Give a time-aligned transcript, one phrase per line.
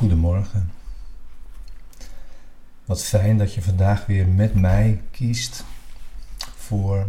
[0.00, 0.72] Goedemorgen.
[2.84, 5.64] Wat fijn dat je vandaag weer met mij kiest
[6.56, 7.08] voor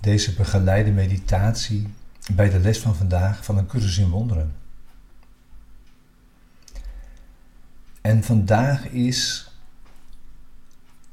[0.00, 1.88] deze begeleide meditatie
[2.32, 4.54] bij de les van vandaag van een cursus in wonderen.
[8.00, 9.50] En vandaag is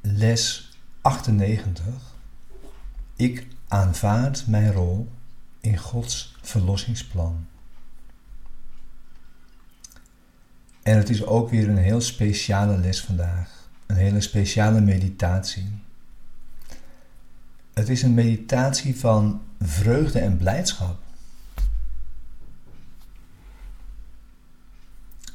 [0.02, 0.72] les
[1.02, 2.16] 98.
[3.16, 5.12] Ik aanvaard mijn rol
[5.60, 7.48] in Gods verlossingsplan.
[10.86, 13.70] En het is ook weer een heel speciale les vandaag.
[13.86, 15.72] Een hele speciale meditatie.
[17.74, 20.98] Het is een meditatie van vreugde en blijdschap.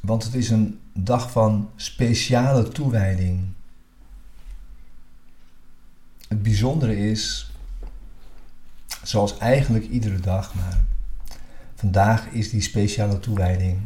[0.01, 3.47] Want het is een dag van speciale toewijding.
[6.29, 7.51] Het bijzondere is,
[9.03, 10.85] zoals eigenlijk iedere dag, maar
[11.75, 13.80] vandaag is die speciale toewijding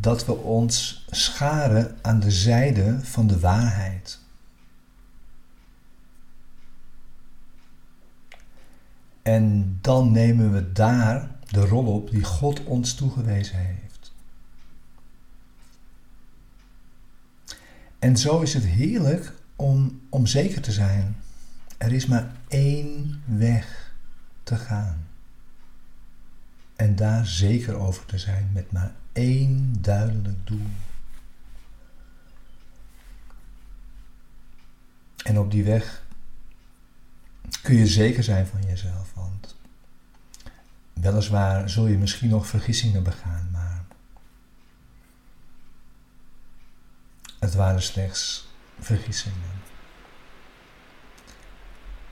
[0.00, 4.18] dat we ons scharen aan de zijde van de waarheid.
[9.22, 14.12] En dan nemen we daar de rol op die God ons toegewezen heeft.
[17.98, 21.16] En zo is het heerlijk om, om zeker te zijn.
[21.78, 23.94] Er is maar één weg
[24.42, 25.09] te gaan.
[26.80, 30.66] En daar zeker over te zijn met maar één duidelijk doel.
[35.24, 36.02] En op die weg
[37.62, 39.56] kun je zeker zijn van jezelf, want
[40.92, 43.84] weliswaar zul je misschien nog vergissingen begaan, maar
[47.38, 49.60] het waren slechts vergissingen.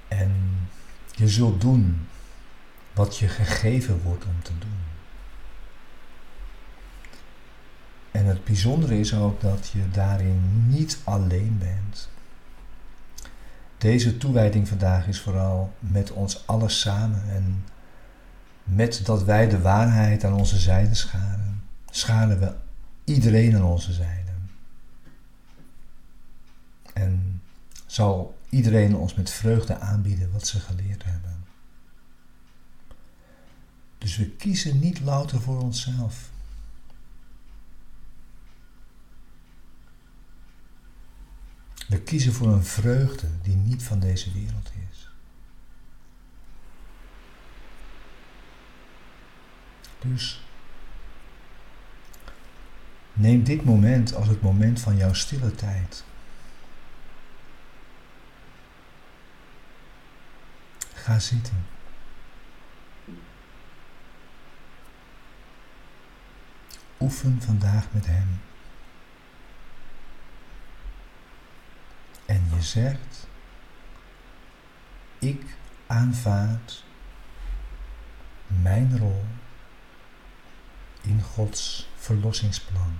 [0.08, 0.58] En
[1.14, 2.08] je zult doen
[2.98, 4.78] wat je gegeven wordt om te doen.
[8.10, 12.08] En het bijzondere is ook dat je daarin niet alleen bent.
[13.78, 17.64] Deze toewijding vandaag is vooral met ons allen samen en
[18.64, 22.54] met dat wij de waarheid aan onze zijde scharen, scharen we
[23.04, 24.32] iedereen aan onze zijde.
[26.92, 27.42] En
[27.86, 31.37] zal iedereen ons met vreugde aanbieden wat ze geleerd hebben.
[34.08, 36.30] Dus we kiezen niet louter voor onszelf.
[41.88, 45.10] We kiezen voor een vreugde die niet van deze wereld is.
[49.98, 50.44] Dus
[53.12, 56.04] neem dit moment als het moment van jouw stille tijd.
[60.94, 61.77] Ga zitten.
[67.00, 68.40] Oefen vandaag met Hem.
[72.26, 73.26] En je zegt,
[75.18, 76.84] ik aanvaard
[78.46, 79.24] mijn rol
[81.02, 82.96] in Gods verlossingsplan.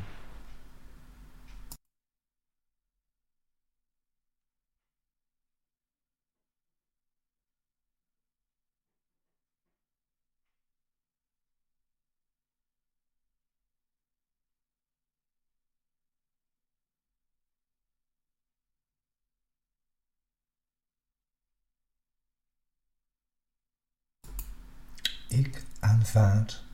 [25.28, 26.64] Ik aanvaard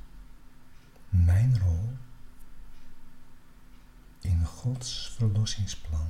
[1.08, 1.92] mijn rol
[4.20, 6.08] in Gods verlossingsplan.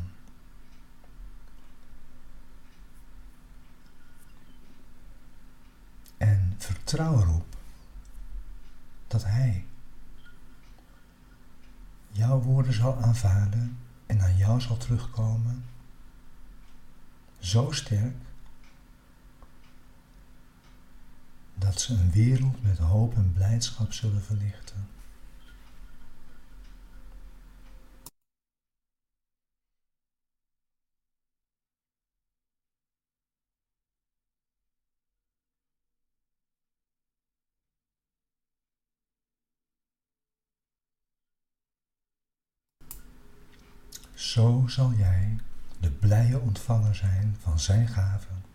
[6.16, 7.56] En vertrouw erop
[9.06, 9.64] dat Hij
[12.12, 15.64] jouw woorden zal aanvaarden en aan jou zal terugkomen,
[17.38, 18.16] zo sterk
[21.64, 24.88] dat ze een wereld met hoop en blijdschap zullen verlichten.
[44.14, 45.38] Zo zal jij
[45.80, 48.53] de blije ontvanger zijn van zijn gaven.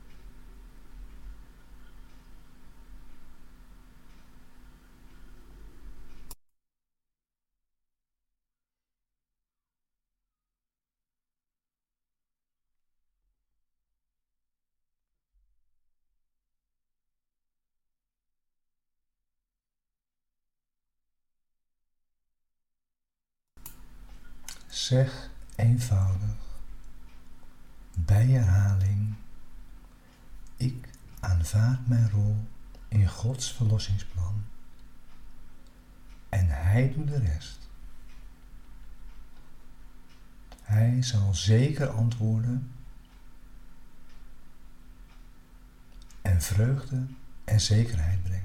[24.89, 26.35] Zeg eenvoudig
[27.93, 29.15] bij herhaling:
[30.57, 30.89] Ik
[31.19, 32.37] aanvaard mijn rol
[32.87, 34.43] in Gods verlossingsplan
[36.29, 37.69] en Hij doet de rest.
[40.63, 42.71] Hij zal zeker antwoorden
[46.21, 47.05] en vreugde
[47.43, 48.38] en zekerheid brengen.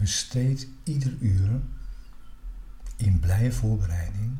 [0.00, 1.60] Besteed ieder uur
[2.96, 4.36] in blije voorbereiding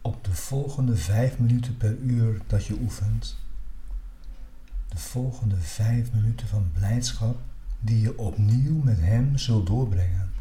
[0.00, 3.38] op de volgende vijf minuten per uur dat je oefent.
[4.88, 7.40] De volgende vijf minuten van blijdschap
[7.80, 10.32] die je opnieuw met Hem zult doorbrengen.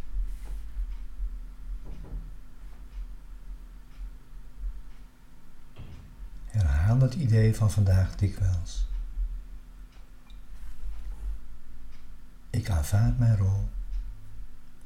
[6.45, 8.90] Herhaal het idee van vandaag dikwijls.
[12.61, 13.69] Ik aanvaard mijn rol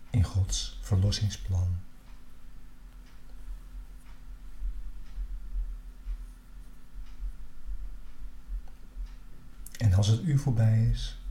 [0.10, 1.68] in Gods verlossingsplan.
[9.78, 11.22] En als het uur voorbij is,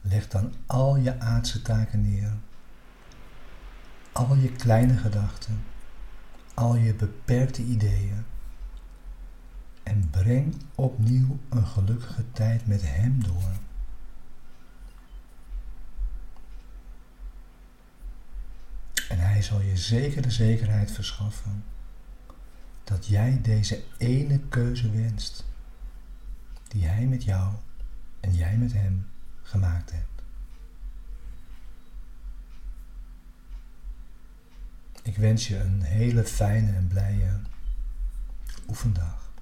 [0.00, 2.36] leg dan al je aardse taken neer,
[4.12, 5.62] al je kleine gedachten,
[6.54, 8.24] al je beperkte ideeën
[9.82, 13.68] en breng opnieuw een gelukkige tijd met Hem door.
[19.40, 21.64] Zal je zeker de zekerheid verschaffen
[22.84, 25.44] dat jij deze ene keuze wenst
[26.68, 27.54] die Hij met jou
[28.20, 29.06] en jij met Hem
[29.42, 30.22] gemaakt hebt.
[35.02, 37.40] Ik wens je een hele fijne en blije
[38.68, 39.32] oefendag.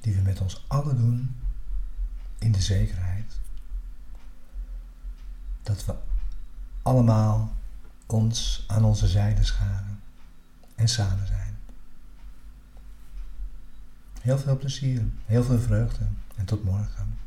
[0.00, 1.36] Die we met ons allen doen
[2.38, 3.40] in de zekerheid
[5.62, 5.94] dat we
[6.82, 7.55] allemaal
[8.06, 10.00] ons aan onze zijde scharen
[10.74, 11.58] en samen zijn.
[14.20, 16.06] Heel veel plezier, heel veel vreugde
[16.36, 17.18] en tot morgen.